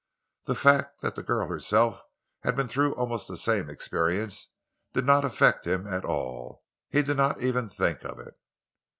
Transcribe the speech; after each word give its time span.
The 0.45 0.55
fact 0.55 1.01
that 1.01 1.13
the 1.13 1.21
girl 1.21 1.47
herself 1.47 2.01
had 2.41 2.55
been 2.55 2.67
through 2.67 2.95
almost 2.95 3.27
the 3.27 3.37
same 3.37 3.69
experience 3.69 4.47
did 4.93 5.05
not 5.05 5.23
affect 5.23 5.67
him 5.67 5.85
at 5.85 6.03
all—he 6.05 7.03
did 7.03 7.17
not 7.17 7.39
even 7.39 7.67
think 7.67 8.03
of 8.03 8.17
it. 8.19 8.33